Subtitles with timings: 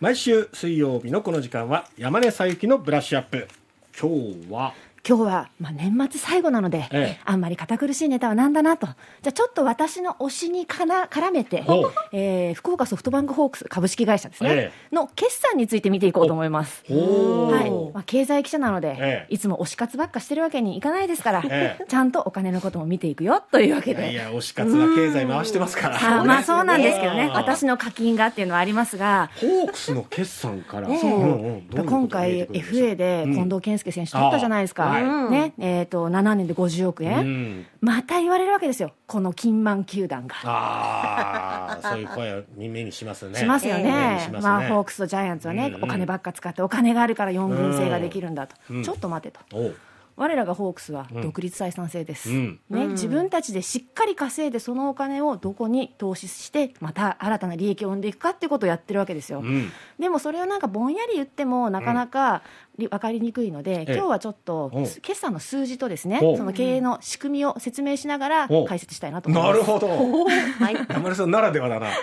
[0.00, 3.48] 毎週水曜日のこの時間は山根さゆきのブラッシュアップ。
[4.00, 4.72] 今日は
[5.06, 7.20] 今日は、まあ、年末最後なので、ええ。
[7.24, 8.86] あんまり堅苦しいネタはなんだなと。
[8.86, 8.96] じゃ
[9.28, 11.64] あちょっと私の推しにかな絡めて
[12.12, 16.84] えー福岡ソフトバンクホークス株式会社ですね、えの決算について見ていこうと思います。
[16.90, 17.70] おはい。
[17.92, 19.34] まあ、経済記者なので、ええ。
[19.34, 21.84] いつも推し活ばっかしてるわけにいかないですから、ええ。
[21.88, 24.12] ちゃんとお金のことも見ていくよというわけで。
[24.12, 26.20] いや推し活は経済回してますから。
[26.20, 33.28] あまあそうなんですけどね、 私の課金がっていうのはありますが、ホークスの決算から、今回 FA でう。
[33.28, 35.30] ん近藤健介選手取ったじゃないですか、はい。
[35.30, 37.66] ねえー、と7年で50億円、うん。
[37.80, 40.36] また言われるわけですよ、この金満球団が。
[40.44, 43.38] ああ そういう声を耳にしますね。
[43.38, 44.50] しますよね、耳にしますね。
[44.50, 48.82] まあ、ホークスとジャイアンツはね、うんうんお金ばっか使って、お金があるから4軍制ができるんだと、うん。
[48.82, 49.40] ちょっと待てと、
[50.18, 52.60] 我らがホークスは独立採算制です、うん。
[52.68, 59.40] ね、自分たちでしっかり稼いで、そのお金をどこに投資して、また新たな利益を生んでいくかっていうことをやってるわけですよ。
[59.40, 59.70] うん。
[59.98, 62.42] でもそれをなんかぼんやり言ってもなかなかり
[62.86, 63.94] 分かりにくいので、ええ。
[63.94, 69.52] 今日はちょっとお決算の数字とですねおその経営の仕組みを説明しながらお解説したいなと思います。
[69.52, 69.88] なるほど。
[70.64, 70.74] はい。
[70.88, 71.86] 山根さんならではだな。
[71.86, 71.96] はい。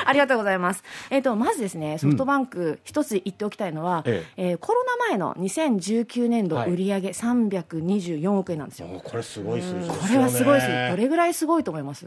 [0.06, 0.82] ありがとうございます。
[1.10, 4.54] えっ、と、まずですね、ソフトバンク、一つ言っておきたいのは、ええ。
[4.54, 6.70] ーコロナ前の2019年度はい。
[6.70, 8.88] 売上324億円なんですよ。
[8.94, 9.98] おこれすごい数字ですよね。
[10.00, 10.66] これはすごいです。
[10.90, 12.06] どれぐらいすごいと思います？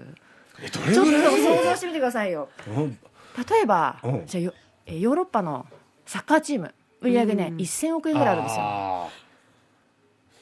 [0.61, 2.49] えどちょっと想像してみてくださいよ。
[2.67, 2.97] うん。
[3.49, 5.65] 例えばうん、じゃヨーロッパの
[6.05, 8.61] サッカーチーム、売上ね、1000億円ぐらいあるんですよ。
[8.63, 9.09] あ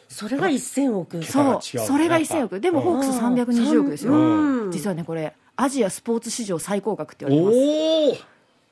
[0.09, 2.59] それが1000億そう、それが1000億。
[2.59, 4.13] でも、うんホークス320億ですよ。
[4.13, 8.25] うん実はね、これ、アジアスポーツ史上最高額ってー言われてます。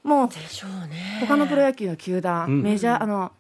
[0.04, 3.32] もう、でしょうね他のプロ野球の球団、うんメジャー、あの、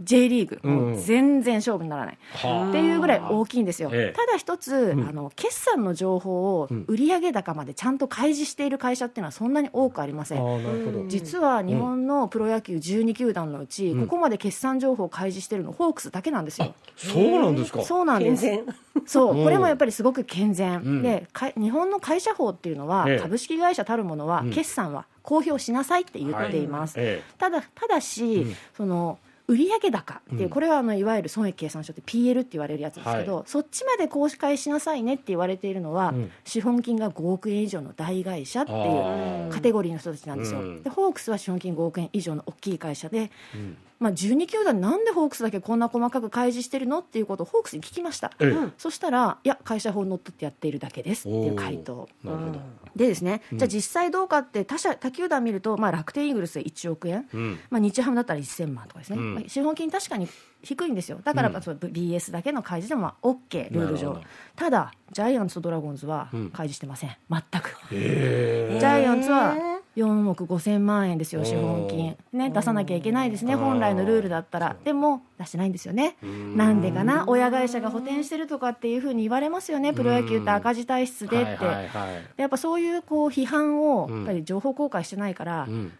[0.00, 2.18] J リーグ、うん全然勝負にならない。
[2.34, 2.68] はあ。
[2.68, 3.90] っていうぐらい大きいんですよ。
[3.92, 4.16] ええ。
[4.16, 5.08] ただ一つ、ん。
[5.08, 6.84] あの、決算の情報をうん。
[6.86, 11.08] 売上高までちゃんと開示している会社っていうのはそんなに多くありません。
[11.08, 14.00] 実は日本のプロ野球12球団のうち、うん。
[14.02, 16.74] ここまで決算情報を開示しているのホークスだけなんですよ。
[16.96, 17.82] そうなんですか。
[17.82, 18.42] そうなんです。
[18.42, 18.74] 健全。
[19.06, 19.44] そう、うん。
[19.44, 21.02] これもやっぱりすごく健全、うん。
[21.02, 23.18] でか日本の会社法っていうのは、ええ。
[23.18, 24.50] 株式会社たるものは、うん。
[24.50, 26.94] 決算は公表しなさいって言っています。
[26.98, 27.22] え。
[27.36, 28.56] ただただし、うん。
[28.76, 30.48] その売上高っていう、うん。
[30.50, 36.30] これはあのいわゆる損益計算書って PL って言われるやつですけど、そっちまで公開しなさいねって言われているのは、うん。
[36.44, 40.82] 資本金が5億円以上の大会社っていうカテゴリーの人たちなんですよ、うん。
[40.82, 48.68] でホークスは資本金5億円以上の大きい会社で、うんまあ、12球団なんでホークスだけこんな細かく開示してるのっていうことをホークスに聞きました、ええ。
[48.78, 52.60] そしたらいや会社法にのっとってやっているだけですっていう回答なるほど
[52.94, 53.58] でですね、うん。
[53.58, 57.58] じゃあ実際どうかって他社他球団見ると、まあ、楽天イーグルスで1億円、うん。
[57.70, 59.34] まあ、日ハムだったら1000万とかですね、うん。
[59.34, 60.28] まあ資本金確かに
[60.62, 61.20] 低いんですよ。
[61.22, 61.62] だからうん。
[61.62, 64.20] その BS だけの開示でもまあ OK ルール上。
[64.56, 67.16] ただジャイアンツとドラゴンズはうん開示してません。
[67.30, 67.76] 全く。
[67.92, 72.16] えジャイアンツは4億5000万円ですよ資本金。
[72.32, 74.76] ね出さなきゃいけないですね本来のルールだったら。
[74.84, 76.16] でも出してないんですよね。
[76.24, 76.56] ん。
[76.56, 77.24] なんでかな？
[77.26, 79.92] 親会社が補填してるとかっていうふうに言われますよね。
[79.92, 82.22] プロ野球って赤字体質でって、はいはいはい。
[82.36, 84.16] でやっぱそういうこう批判をうん。
[84.18, 85.92] やっぱり情報公開してないからうん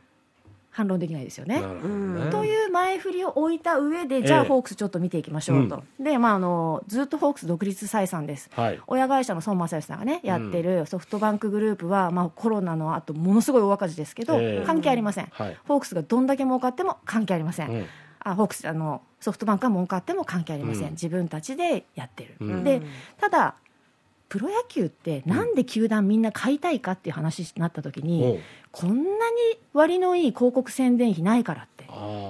[0.70, 1.60] 反論できないですよね。
[1.60, 2.30] ね。
[2.30, 8.80] という前振りを置いた上で、じゃあええホークスちょっと見ていきましょうと、でまあ、あのずっとホークス独立採算です、はい。
[8.86, 14.64] 親会社の孫正義さんがね、やってるソフトバンクグループは、まあ、コロナの後ものすごい大赤字ですけど、ええ。
[14.66, 15.56] 関係ありません、はい。
[15.66, 17.86] ホークスがどんだけ儲かっても関係ありません、うん。
[18.20, 20.90] あホークスあのソフトバンクが儲かっても関係ありません、うん。
[20.92, 22.64] 自分たちでやってる、うん。
[22.64, 22.82] で
[23.20, 23.54] ただ
[24.28, 28.38] プロ野球ってなんで球団みんな買いたいかっていう話になった時に、おう。
[28.70, 29.08] こんなに
[29.72, 31.84] 割のいい広告宣伝費ないからって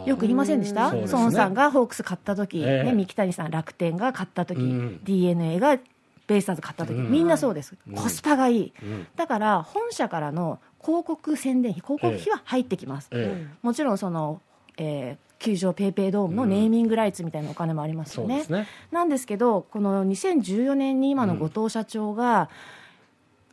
[0.09, 2.85] よく言いませんでした、孫さんがホークス買った時、ええ。
[2.85, 5.01] ね、三木谷さん楽天が買った時、うん。
[5.03, 5.79] d n a が
[6.27, 7.11] ベイスターズ買った時、うん。
[7.11, 7.95] みんなそうです、うん。
[7.95, 9.07] コスパがいい、うん。
[9.17, 13.47] だから本社からの広告宣伝費広告費は入ってきます、え。
[13.63, 14.41] もちろんその、
[14.77, 18.67] えー球場ペイペイドームのネーミングライツみたいなお金もありますよね,、そうですね。
[18.91, 22.49] なんですけどこの2014年に今の後藤社長が、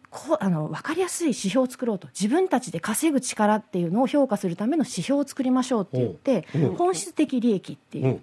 [0.09, 6.65] こうあの分かりやすい指標を作ろうと自分たちで稼ぐ力っていうのを評価するための指標を作りましょうって言っておう。
[6.67, 6.75] おう。
[6.75, 8.09] 本質的利益っていうう。
[8.09, 8.21] ん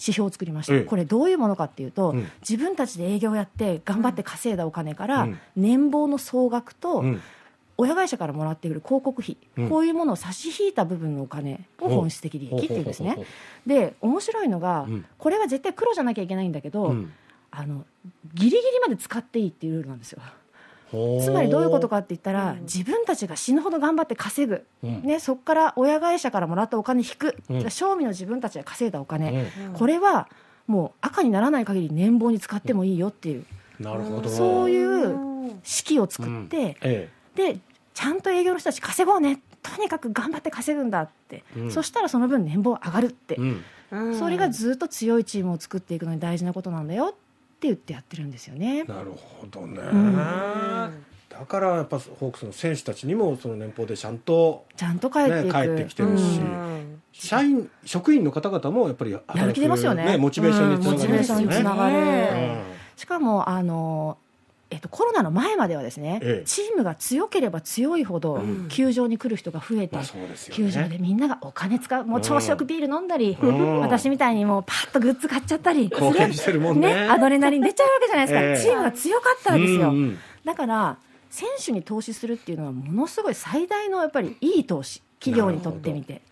[0.00, 0.80] 指標を作りました、ええ。
[0.82, 2.28] これどういうものかっていうと、うん。
[2.48, 5.38] 自分たちで営業やって頑張って稼いだお金から、うん。
[5.56, 7.20] 年俸の総額と、うん
[7.80, 9.68] 親会社からもらってくる広告費、うん。
[9.68, 13.16] こういうものを差し引いた部分のお金を本質的利益っていうんですね。
[13.66, 15.06] で面白いのが、うん。
[15.16, 17.12] これは絶対黒じゃなきゃいけないんだけど、うん。
[17.50, 17.86] あの
[18.34, 20.20] ギリギリまで使っていいっていうルールなんですよ。
[21.22, 25.02] つまりどういうことかって言ったら、自分たちが死ぬほど頑張って稼ぐ、うん。
[25.02, 27.70] ね、そこから親会社からもらったお金引く、うん。
[27.70, 29.72] 賞味の自分たちが稼いだお金、うん。
[29.74, 30.28] これは
[30.66, 33.44] もう赤にならない限り年俸に使ってもいいよっていう、
[33.78, 34.28] なるほど。
[34.28, 37.10] そういう式を作って、え。
[37.34, 37.58] で
[37.98, 39.40] ちゃんと営業の人たち稼ごうね。
[39.60, 41.70] とにかく頑張って稼ぐんだって、うん。
[41.72, 43.64] そしたらその分年俸上がるって、うん。
[43.90, 44.16] うん。
[44.16, 47.10] それがずっと強いチームを作っていくのに大事なことなんだよっ
[47.58, 48.84] て言ってやってるんですよね。
[48.84, 50.14] なるほどね、ん。
[50.14, 56.22] だからやっぱホークスの選手たちにもその年俸でちゃんとちゃんと帰って帰ってきてるし。
[56.22, 57.02] うん。
[57.10, 60.18] 社員職員の方々もやっぱりややる気出ますよね。
[60.18, 61.44] モチベーションにつながりますようん。
[61.46, 61.76] モチベーションにつなね。
[61.76, 62.62] がる、ね
[62.94, 64.18] しかもあの、
[64.70, 66.46] えっと、コロナの前まではですね、ええ。
[66.46, 68.68] チームが強ければ強いほどうん。
[68.68, 70.88] 球場に来る人が増えて、まあそうですよ球場ね。
[70.90, 73.80] でみんながお金使うもう調子よくビール飲んだり、うん。
[73.80, 77.08] 私みたいにもうパッとグッズ買っちゃったり貢献してるもんね。
[77.08, 78.62] アドレナリン出ちゃうわけじゃないですか、 ええ。
[78.62, 80.18] チームが強かったらですよ、うんうん。
[80.44, 80.98] だから
[81.30, 85.02] 選手に投資するっていうのはものすごい最大のやっぱりいい投資。
[85.20, 86.22] 企業にとってみて。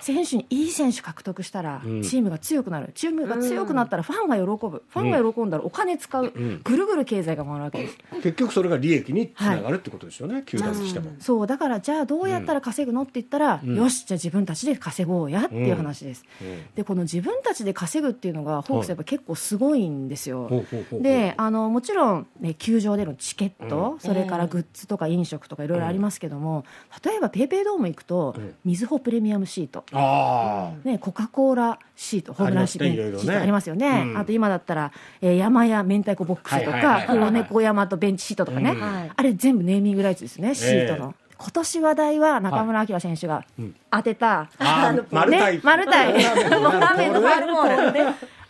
[0.00, 2.02] 選手にいい選手獲得したらうん。
[2.02, 6.60] チームが強くなる、チームが強くなったらファンが喜ぶ、ファンが喜んだらお金使う、うん。
[6.62, 7.98] ぐるぐる経済が回るわけです。
[8.22, 11.10] 結局それが利益につながるってことですよね、球団としても。
[11.20, 13.76] そうだからじゃあどうやったら稼ぐのって言ったら、うん。
[13.76, 16.62] よしじゃあ自分たちで稼ごうやっていう話です、うん。
[16.74, 20.50] でこの自分たちで稼ぐっていうのがホークスやっぱ結構すごいんですよ、
[20.92, 24.00] であのもちろん、ね、球場でのチケット、うん。
[24.00, 26.64] それからグッズとか飲食とかいろいろありますけども、
[27.04, 28.54] 例えばペイペイドーム行くと、うん。
[28.64, 33.22] みずほプレミアムシート、あね、コカ・コーラシートホームランシートありますねいろいろね。
[33.22, 34.18] シートありますよね、うん。
[34.18, 38.80] あと今だったら、えー山屋明太子ボックスとはいはいはいはいか黒猫山とベンチシートとかね、うん。
[38.80, 41.14] はいあれ全部ネーミングライツですねシートの。
[41.16, 43.74] ええ今年話題は中村晃選手がうん。
[43.90, 46.14] 当てた、あーマルタイね、マルタイ、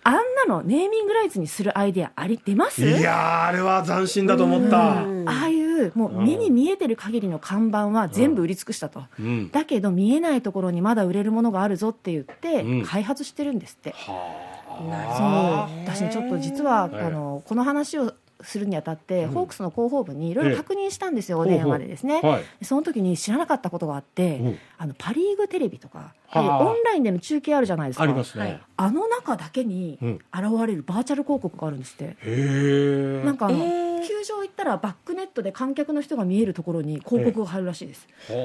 [0.05, 2.85] あんなのネーミングライツにするアイデアあり出ます？
[2.85, 5.05] いやーあれは斬新だと思った。
[5.05, 5.29] うん。
[5.29, 5.62] ああいう
[5.95, 9.51] もう目に見えてる限りの看板は全部売り尽くしたと、うん。
[9.51, 12.83] だけど見えないところにまだ売れるものがあるぞって言ってうん。
[12.85, 15.81] 開発してるんですって、はそう。
[15.85, 19.31] 私ねちょっと実は、ええあのこの話をするにあたって、うん。
[19.33, 22.65] ホークスの広報部にいろいろ確認したんですよ、ええお電話でですね、はい。
[22.65, 24.59] その時に知らなかったことがあって、うん。
[24.79, 26.59] あのパ・リーグテレビとか、はあ。
[26.61, 28.03] オンラインでの中継あるじゃないですか。
[28.05, 28.45] ありますね。
[28.45, 28.61] はい。
[28.77, 30.19] あの中だけにうん。
[30.33, 33.23] 現れるバーチャル広告があるんですって、へえ。
[33.25, 33.93] なんかあの、えー。
[34.03, 38.33] 球場行ったらバックネットで観客の人が見えるところに広告が入るらしいです、あ。
[38.33, 38.39] は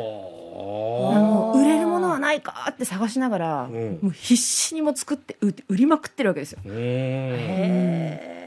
[1.15, 3.99] の売れるものはないかって探しながら、うん。
[4.01, 6.59] もう必死にも作って売りまくってるわけですよ。
[6.65, 8.46] へ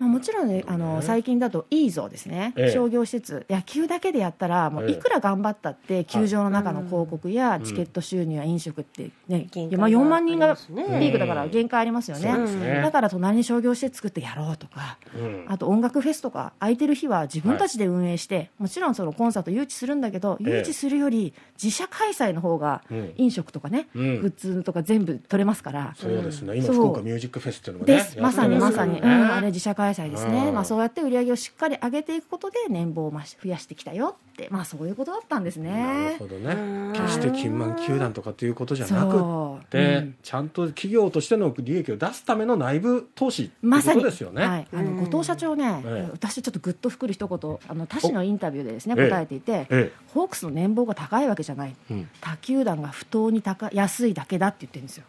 [0.00, 2.72] まあ、もちろんねあの最近だとイーゾーですね、ええ。
[2.72, 3.44] 商業施設。
[3.50, 12.80] 野球だけでやったらもうええいくら頑張ったって球場の中の広告やチケット収入や飲食ってね、まあ、4万人がピークだから限界ありますよね,、そうですね。
[12.80, 15.44] だから隣に商業施設作ってやろうとかうん。
[15.48, 20.50] あと音楽フェスとか空いてる日は自分たちで運営して、もちろんそのコンサート誘致するんだけどええ。
[20.50, 23.12] 誘致するより自社開催の方がうん。
[23.16, 24.20] 飲食とかね、うん。
[24.22, 25.92] グッズとか全部取れますから。
[25.94, 26.56] そうですね。
[26.56, 27.96] 今福岡ミュージックフェスっていうのもね。
[27.96, 30.54] です、まさにまさに、あれ自社開催ですね、うん。
[30.54, 36.16] まあ、そうやって売り上げをしっかり上げていくことで年俸を増やしてきたよって、まあ、そういうことだったんですなるね。
[36.18, 36.52] ほどね。
[36.54, 36.92] うん。
[36.94, 40.00] 決して金満球団とかっていうことじゃなくて、う。
[40.00, 40.16] ん。
[40.22, 44.46] ちゃんと企業としての利益を出すための内部投資っていうこまさにとですよね。
[44.46, 45.04] はい、あのうん。
[45.04, 46.10] 後藤社長ね、ええ。
[46.12, 49.08] 私ちょっとぐっとふくる一言あの他誌のインタビューでですねええ。
[49.10, 51.74] 答えていて、えホークスの年俸が高いわけじゃない。
[51.90, 51.94] え。
[51.94, 52.08] うん。
[52.20, 55.04] 他球団が不当に高い安いだけだって言ってるんですよ。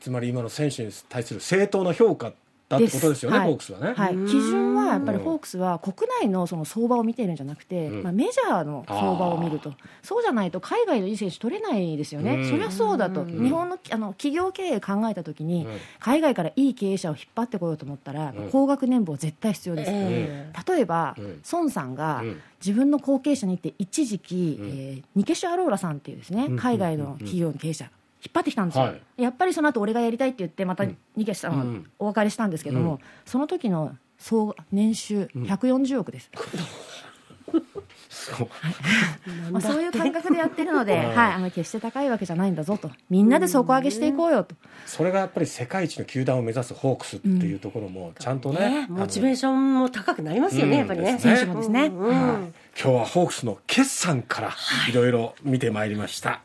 [0.00, 2.32] つまり今の選手に対する正当な評価
[2.70, 3.48] だってことですよね、はい。
[3.48, 3.94] ホークスはね。
[3.96, 4.26] はい、うん。
[4.26, 8.02] 基準はやっぱりホークスは国内のその相場を見てるんじゃなくて、うん。
[8.04, 9.74] まあ、メジャーの相場を見ると。
[10.02, 12.48] そうじゃないと海外のいい選手取れないですよね、うん。
[12.48, 13.42] そりゃそうだと、うん。
[13.42, 15.78] 日本のあの企業経営考えたときに、うん。
[15.98, 18.50] 海外からいい経営者を引っ張ってこようと思ったら、うん。
[18.52, 21.42] 高額年俸絶対必要です、え例えば、うん。
[21.50, 22.40] 孫さんがうん。
[22.64, 24.68] 自分の後継者にって一時期、うん。
[24.68, 26.56] えーニケシュ・アローラさんっていうですね、うん。
[26.56, 27.90] 海外の企業の経営者
[28.22, 29.22] 引っ張ってきたんですよ、はい。
[29.22, 30.96] やっぱりその後俺がやりたいって言ってまたうん。
[31.16, 32.98] ニケシュさんはうんお別れしたんですけども、うん。
[33.24, 35.42] その時の総年収うん。
[35.44, 36.30] 140億です、
[38.08, 38.48] そう。
[39.50, 42.90] まあ、そういう感覚でやってるので、うんはい、あの決して高いわけじゃないんだぞと。
[43.08, 48.86] みんなで底上げしていこうよと、それがやっぱり世界一の球団を目指すホークスっていうところもちゃんとね、ね。
[48.88, 51.12] モチベーションも高くなりますよね、うんやっぱりね。
[51.14, 51.18] ね。
[51.18, 52.06] 選手もですね、うん。
[52.08, 54.52] うん今日はホークスの決算から
[54.88, 56.40] いろいろ見てまいりました、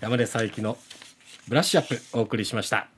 [0.00, 0.78] 山根佐伯の
[1.48, 2.95] ブラッシュアップお送りしました。